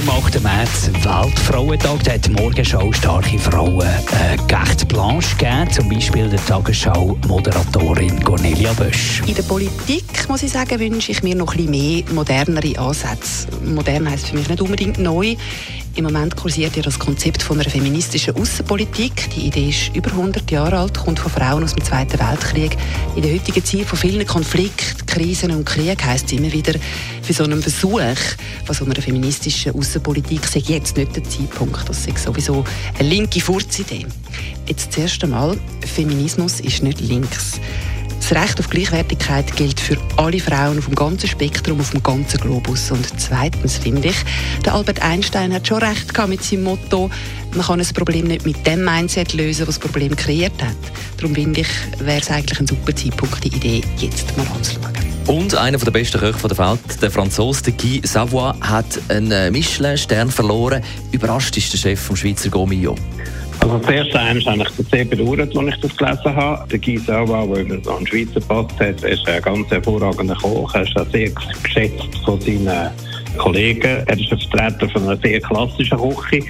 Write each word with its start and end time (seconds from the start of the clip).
am 0.00 0.08
8. 0.08 0.42
März 0.42 0.90
Weltfrauentag. 1.02 2.02
Da 2.04 2.12
hat 2.12 2.24
die 2.24 2.30
Morgenschau 2.30 2.90
starke 2.92 3.38
Frauen 3.38 3.82
äh, 3.82 4.36
Carte 4.48 4.86
Blanche 4.86 5.36
gegeben. 5.36 5.70
Zum 5.70 5.88
Beispiel 5.88 6.28
der 6.28 6.42
Tagesschau-Moderatorin 6.46 8.22
Cornelia 8.24 8.72
Bösch. 8.72 9.22
In 9.26 9.34
der 9.34 9.42
Politik, 9.42 10.28
muss 10.28 10.42
ich 10.42 10.52
sagen, 10.52 10.78
wünsche 10.78 11.12
ich 11.12 11.22
mir 11.22 11.34
noch 11.34 11.54
ein 11.54 11.66
bisschen 11.66 12.04
mehr 12.04 12.14
modernere 12.14 12.78
Ansätze. 12.78 13.48
Modern 13.64 14.08
heisst 14.08 14.28
für 14.28 14.36
mich 14.36 14.48
nicht 14.48 14.62
unbedingt 14.62 14.98
neu. 14.98 15.36
Im 15.96 16.04
Moment 16.04 16.36
kursiert 16.36 16.76
ja 16.76 16.82
das 16.82 16.98
Konzept 16.98 17.42
von 17.42 17.58
einer 17.58 17.68
feministischen 17.68 18.36
Außenpolitik. 18.36 19.28
Die 19.34 19.48
Idee 19.48 19.70
ist 19.70 19.94
über 19.94 20.10
100 20.10 20.48
Jahre 20.50 20.78
alt, 20.78 20.96
kommt 20.96 21.18
von 21.18 21.32
Frauen 21.32 21.64
aus 21.64 21.74
dem 21.74 21.84
Zweiten 21.84 22.18
Weltkrieg. 22.18 22.76
In 23.16 23.22
der 23.22 23.32
heutigen 23.32 23.64
Zeit 23.64 23.86
von 23.86 23.98
vielen 23.98 24.24
Konflikten, 24.24 25.04
Krisen 25.06 25.50
und 25.50 25.66
Krieg 25.66 26.02
heisst 26.04 26.26
es 26.26 26.32
immer 26.38 26.52
wieder, 26.52 26.74
für 27.22 27.32
so 27.32 27.42
einen 27.42 27.60
Versuch 27.60 28.00
von 28.64 28.74
so 28.74 28.84
einer 28.84 29.02
feministischen 29.02 29.74
Außenpolitik 29.74 30.46
sei 30.46 30.60
jetzt 30.60 30.96
nicht 30.96 31.16
der 31.16 31.24
Zeitpunkt. 31.24 31.88
Das 31.88 32.06
ist 32.06 32.18
sowieso 32.22 32.64
eine 32.98 33.08
linke 33.08 33.40
Furzidee. 33.40 34.06
Jetzt 34.68 34.92
zuerst 34.92 35.22
einmal, 35.24 35.58
Feminismus 35.84 36.60
ist 36.60 36.84
nicht 36.84 37.00
links. 37.00 37.60
Das 38.30 38.40
Recht 38.40 38.60
auf 38.60 38.70
Gleichwertigkeit 38.70 39.56
gilt 39.56 39.80
für 39.80 39.96
alle 40.16 40.38
Frauen 40.38 40.78
auf 40.78 40.84
dem 40.84 40.94
ganzen 40.94 41.28
Spektrum, 41.28 41.80
auf 41.80 41.90
dem 41.90 42.00
ganzen 42.00 42.38
Globus. 42.38 42.92
Und 42.92 43.04
zweitens 43.18 43.78
finde 43.78 44.10
ich, 44.10 44.16
der 44.64 44.74
Albert 44.74 45.02
Einstein 45.02 45.52
hat 45.52 45.66
schon 45.66 45.82
recht 45.82 46.14
gehabt 46.14 46.30
mit 46.30 46.40
seinem 46.44 46.62
Motto, 46.62 47.10
man 47.52 47.66
kann 47.66 47.80
ein 47.80 47.86
Problem 47.92 48.28
nicht 48.28 48.46
mit 48.46 48.64
dem 48.64 48.84
Mindset 48.84 49.32
lösen, 49.32 49.66
was 49.66 49.74
das 49.74 49.78
Problem 49.80 50.14
kreiert 50.14 50.62
hat. 50.62 50.76
Darum 51.16 51.34
finde 51.34 51.62
ich, 51.62 51.68
wäre 51.98 52.20
es 52.20 52.30
eigentlich 52.30 52.60
ein 52.60 52.68
super 52.68 52.94
Zeitpunkt, 52.94 53.42
die 53.42 53.48
Idee 53.48 53.82
jetzt 53.98 54.36
mal 54.36 54.46
anzuschauen. 54.54 54.92
Und 55.26 55.56
einer 55.56 55.78
der 55.78 55.90
besten 55.90 56.20
Köche 56.20 56.46
der 56.46 56.58
Welt, 56.58 57.02
der 57.02 57.10
Franzose 57.10 57.72
Guy 57.72 58.00
Savoy, 58.04 58.52
hat 58.60 58.86
einen 59.08 59.52
Michelin-Stern 59.52 60.30
verloren. 60.30 60.84
Überrascht 61.10 61.56
ist 61.56 61.72
der 61.72 61.78
Chef 61.78 62.00
vom 62.00 62.14
Schweizer 62.14 62.48
Gomio. 62.48 62.94
Also 63.60 63.78
das 63.78 63.90
erste 63.90 64.38
ist 64.38 64.48
eigentlich 64.48 64.68
sehr 64.90 65.04
bedauert, 65.04 65.56
als 65.56 65.74
ich 65.74 65.80
das 65.80 65.96
gelesen 65.96 66.36
habe. 66.36 66.68
Der 66.68 66.78
Guy 66.78 66.98
Sauer, 66.98 67.46
der 67.54 67.64
über 67.64 67.96
einen 67.96 68.06
Schweizer 68.06 68.40
Pass 68.40 68.66
hat, 68.78 69.02
ist 69.02 69.28
ein 69.28 69.42
ganz 69.42 69.70
hervorragender 69.70 70.34
Koch. 70.36 70.74
Er 70.74 70.82
ist 70.82 70.96
auch 70.96 71.06
sehr 71.10 71.30
geschätzt 71.62 72.08
von 72.24 72.40
seinen 72.40 72.90
Kollegen. 73.36 74.04
Er 74.06 74.18
ist 74.18 74.32
ein 74.32 74.38
Vertreter 74.38 74.88
von 74.88 75.02
einer 75.02 75.16
sehr 75.18 75.40
klassischen 75.40 75.98
Küche 75.98 76.44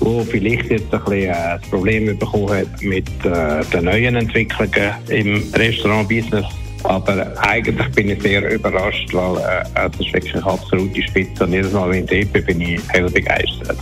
wo 0.00 0.24
vielleicht 0.24 0.70
jetzt 0.70 0.92
ein 0.92 1.00
bisschen 1.04 1.30
äh, 1.30 1.58
das 1.60 1.62
Problem 1.70 2.18
bekommen 2.18 2.50
hat 2.50 2.82
mit 2.82 3.08
äh, 3.24 3.64
den 3.72 3.84
neuen 3.84 4.16
Entwicklungen 4.16 4.92
im 5.08 5.42
Restaurant-Business. 5.54 6.46
Aber 6.84 7.32
eigentlich 7.40 7.88
bin 7.92 8.10
ich 8.10 8.20
sehr 8.20 8.52
überrascht, 8.52 9.12
weil 9.14 9.36
äh, 9.36 9.64
das 9.74 10.00
ist 10.00 10.12
wirklich 10.12 10.44
absolute 10.44 11.02
Spitze. 11.02 11.44
Und 11.44 11.52
jedes 11.52 11.72
Mal, 11.72 11.90
wenn 11.90 12.04
ich 12.04 12.10
dort 12.10 12.32
bin, 12.32 12.44
bin 12.44 12.60
ich 12.60 12.80
hell 12.88 13.08
begeistert. 13.08 13.78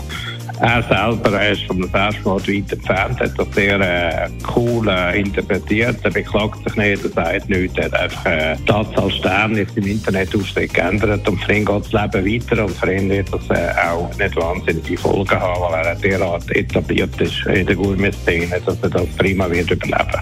Er 0.62 0.80
selber 0.84 1.40
er 1.40 1.50
ist 1.50 1.64
vom 1.64 1.80
Mal 1.80 1.90
weit 1.92 2.72
entfernt, 2.72 3.18
hat 3.18 3.36
das 3.36 3.48
sehr 3.52 3.80
äh, 3.80 4.28
cool 4.54 4.88
äh, 4.88 5.18
interpretiert. 5.18 5.96
Er 6.04 6.10
beklagt 6.12 6.62
sich 6.62 6.76
nicht, 6.76 7.02
er 7.04 7.10
sagt 7.10 7.50
nichts. 7.50 7.76
Er 7.78 7.86
hat 7.86 7.94
einfach 7.94 8.26
äh, 8.26 8.56
die 8.56 8.72
Anzahl 8.72 9.10
Sterne 9.10 9.66
im 9.74 9.86
Internetauftritt 9.86 10.72
geändert 10.72 11.28
und 11.28 11.42
für 11.42 11.52
ihn 11.52 11.64
geht 11.64 11.84
das 11.84 11.92
Leben 11.92 12.52
weiter 12.52 12.64
und 12.64 12.76
für 12.76 12.94
ihn 12.94 13.10
wird 13.10 13.28
das 13.34 13.50
äh, 13.50 13.72
auch 13.88 14.16
nicht 14.16 14.36
wahnsinnige 14.36 14.96
Folgen 14.98 15.40
haben, 15.40 15.62
weil 15.62 15.84
er 15.84 15.96
derart 15.96 16.48
etabliert 16.52 17.20
ist 17.20 17.44
in 17.46 17.66
der 17.66 17.74
Gourmet-Szene, 17.74 18.60
dass 18.64 18.80
er 18.82 18.90
das 18.90 19.06
prima 19.18 19.50
wird 19.50 19.68
überleben. 19.68 20.20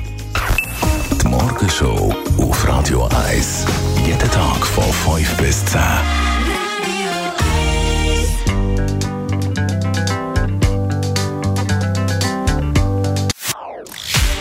Die 1.23 1.29
Morgenshow 1.29 2.15
auf 2.39 2.67
Radio 2.67 3.07
1. 3.29 3.67
Jeden 4.07 4.31
Tag 4.31 4.67
von 4.67 5.19
5 5.19 5.37
bis 5.37 5.67
10. 5.67 5.81